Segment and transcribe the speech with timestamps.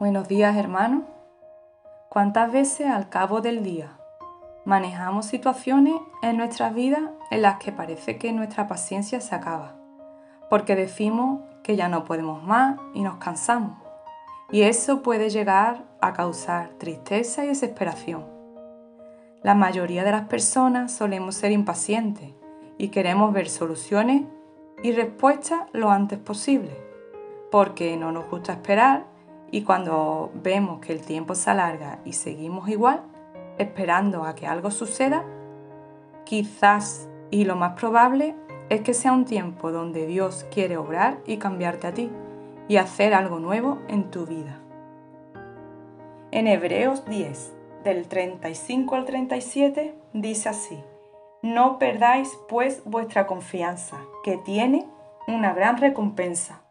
[0.00, 1.04] Buenos días hermanos.
[2.08, 3.96] ¿Cuántas veces al cabo del día
[4.64, 9.76] manejamos situaciones en nuestras vidas en las que parece que nuestra paciencia se acaba?
[10.50, 13.78] Porque decimos que ya no podemos más y nos cansamos.
[14.50, 18.24] Y eso puede llegar a causar tristeza y desesperación.
[19.44, 22.32] La mayoría de las personas solemos ser impacientes
[22.78, 24.24] y queremos ver soluciones
[24.82, 26.76] y respuestas lo antes posible,
[27.52, 29.13] porque no nos gusta esperar
[29.50, 33.02] y cuando vemos que el tiempo se alarga y seguimos igual,
[33.58, 35.24] esperando a que algo suceda,
[36.24, 38.34] quizás y lo más probable
[38.68, 42.10] es que sea un tiempo donde Dios quiere obrar y cambiarte a ti
[42.68, 44.60] y hacer algo nuevo en tu vida.
[46.30, 47.52] En Hebreos 10,
[47.84, 50.82] del 35 al 37, dice así,
[51.42, 54.88] No perdáis pues vuestra confianza, que tiene
[55.28, 56.63] una gran recompensa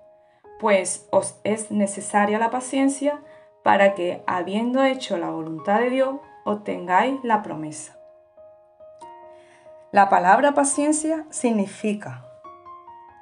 [0.63, 3.19] pues os es necesaria la paciencia
[3.64, 7.97] para que, habiendo hecho la voluntad de Dios, obtengáis la promesa.
[9.91, 12.23] La palabra paciencia significa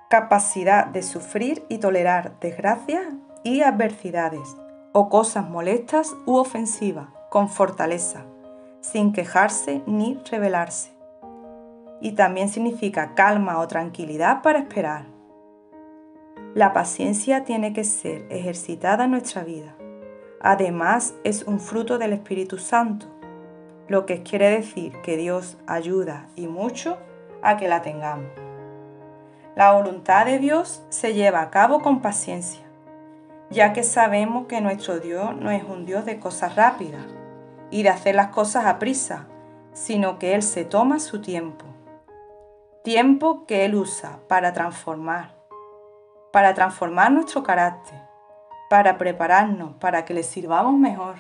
[0.08, 3.06] capacidad de sufrir y tolerar desgracias
[3.44, 4.56] y adversidades
[4.92, 8.23] o cosas molestas u ofensivas con fortaleza,
[8.81, 10.92] sin quejarse ni rebelarse.
[12.02, 15.20] Y también significa calma o tranquilidad para esperar
[16.53, 19.73] la paciencia tiene que ser ejercitada en nuestra vida.
[20.41, 23.05] Además, es un fruto del Espíritu Santo,
[23.88, 26.97] lo que quiere decir que Dios ayuda y mucho
[27.41, 28.31] a que la tengamos.
[29.55, 32.63] La voluntad de Dios se lleva a cabo con paciencia,
[33.49, 37.05] ya que sabemos que nuestro Dios no es un Dios de cosas rápidas
[37.69, 39.27] y de hacer las cosas a prisa,
[39.73, 41.66] sino que Él se toma su tiempo.
[42.83, 45.41] Tiempo que Él usa para transformar,
[46.32, 48.00] para transformar nuestro carácter,
[48.70, 51.16] para prepararnos para que le sirvamos mejor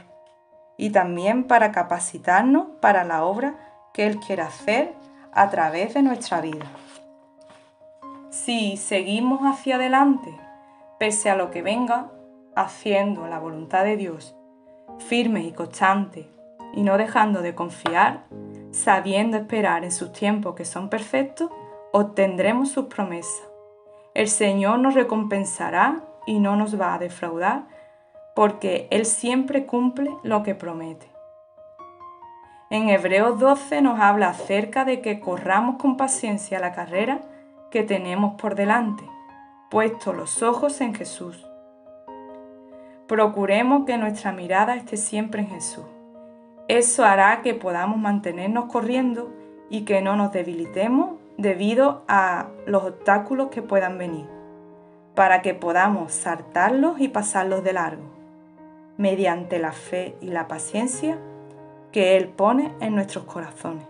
[0.77, 3.55] y también para capacitarnos para la obra
[3.93, 4.93] que Él quiere hacer
[5.33, 6.65] a través de nuestra vida.
[8.29, 10.33] Si seguimos hacia adelante,
[10.97, 12.09] pese a lo que venga,
[12.55, 14.35] haciendo la voluntad de Dios,
[14.99, 16.29] firme y constante,
[16.73, 18.23] y no dejando de confiar,
[18.71, 21.49] sabiendo esperar en sus tiempos que son perfectos,
[21.91, 23.50] obtendremos sus promesas
[24.13, 27.63] el Señor nos recompensará y no nos va a defraudar,
[28.35, 31.09] porque Él siempre cumple lo que promete.
[32.69, 37.21] En Hebreos 12 nos habla acerca de que corramos con paciencia la carrera
[37.69, 39.03] que tenemos por delante,
[39.69, 41.45] puesto los ojos en Jesús.
[43.07, 45.85] Procuremos que nuestra mirada esté siempre en Jesús.
[46.69, 49.33] Eso hará que podamos mantenernos corriendo
[49.69, 54.27] y que no nos debilitemos debido a los obstáculos que puedan venir,
[55.15, 58.03] para que podamos saltarlos y pasarlos de largo,
[58.97, 61.17] mediante la fe y la paciencia
[61.91, 63.85] que Él pone en nuestros corazones.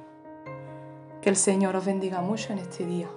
[1.22, 3.08] Que el Señor os bendiga mucho en este día.